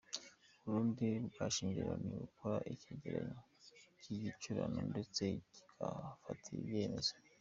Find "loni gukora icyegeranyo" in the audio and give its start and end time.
1.87-3.39